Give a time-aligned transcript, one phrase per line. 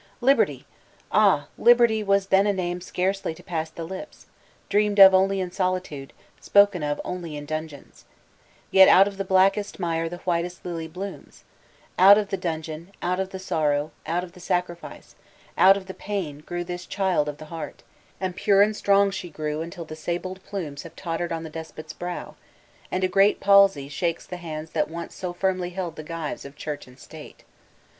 [0.19, 0.63] Libertyl
[1.11, 4.25] Ah, Liberty was then a name scarcely to pass the lips;
[4.67, 8.09] dreamed of only in solitude, spoken of only in dungeons I
[8.71, 11.43] Yet out of the blackest mire the whitest Kly blooms
[11.99, 15.13] I Out of the dungeon, out of the sorrow, out of the sacrifice,
[15.55, 17.83] out of the pain, grew this child of the heart;
[18.19, 21.93] and pure and strong she grew until the sabled plumes have tottered on the despot's
[21.93, 22.33] brow,
[22.91, 26.55] and a great palsy shakes the hands that once so firmly held the gjrves of
[26.55, 27.43] Church and State.